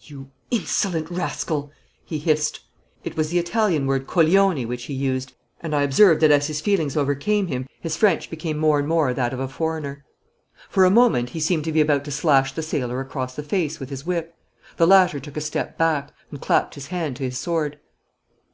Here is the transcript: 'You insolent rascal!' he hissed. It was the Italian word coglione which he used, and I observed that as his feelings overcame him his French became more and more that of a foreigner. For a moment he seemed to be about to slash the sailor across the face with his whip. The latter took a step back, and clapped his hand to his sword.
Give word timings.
'You 0.00 0.30
insolent 0.50 1.10
rascal!' 1.10 1.70
he 2.06 2.16
hissed. 2.18 2.60
It 3.02 3.18
was 3.18 3.28
the 3.28 3.38
Italian 3.38 3.86
word 3.86 4.06
coglione 4.06 4.64
which 4.66 4.84
he 4.84 4.94
used, 4.94 5.34
and 5.60 5.76
I 5.76 5.82
observed 5.82 6.22
that 6.22 6.30
as 6.30 6.46
his 6.46 6.62
feelings 6.62 6.96
overcame 6.96 7.48
him 7.48 7.66
his 7.82 7.94
French 7.94 8.30
became 8.30 8.56
more 8.56 8.78
and 8.78 8.88
more 8.88 9.12
that 9.12 9.34
of 9.34 9.40
a 9.40 9.46
foreigner. 9.46 10.02
For 10.70 10.86
a 10.86 10.90
moment 10.90 11.28
he 11.28 11.38
seemed 11.40 11.64
to 11.64 11.72
be 11.72 11.82
about 11.82 12.04
to 12.06 12.10
slash 12.10 12.52
the 12.54 12.62
sailor 12.62 13.02
across 13.02 13.36
the 13.36 13.42
face 13.42 13.78
with 13.78 13.90
his 13.90 14.06
whip. 14.06 14.34
The 14.78 14.86
latter 14.86 15.20
took 15.20 15.36
a 15.36 15.42
step 15.42 15.76
back, 15.76 16.14
and 16.30 16.40
clapped 16.40 16.76
his 16.76 16.86
hand 16.86 17.16
to 17.16 17.24
his 17.24 17.36
sword. 17.36 17.78